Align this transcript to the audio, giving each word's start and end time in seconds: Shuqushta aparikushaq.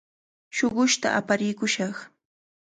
Shuqushta 0.55 1.07
aparikushaq. 1.19 1.95